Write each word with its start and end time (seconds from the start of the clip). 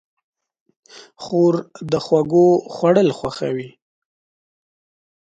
خور 1.23 1.53
د 1.91 1.93
خوږو 2.05 2.47
خوړل 2.73 3.09
خوښوي. 3.17 3.69